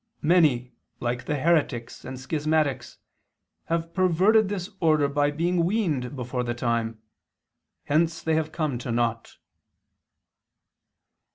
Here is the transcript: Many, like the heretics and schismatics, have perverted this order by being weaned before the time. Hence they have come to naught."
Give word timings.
Many, 0.23 0.73
like 0.99 1.25
the 1.25 1.35
heretics 1.37 2.03
and 2.03 2.17
schismatics, 2.17 2.97
have 3.65 3.93
perverted 3.93 4.49
this 4.49 4.71
order 4.79 5.07
by 5.07 5.29
being 5.29 5.63
weaned 5.63 6.15
before 6.15 6.43
the 6.43 6.55
time. 6.55 6.97
Hence 7.83 8.23
they 8.23 8.33
have 8.33 8.51
come 8.51 8.79
to 8.79 8.91
naught." 8.91 9.37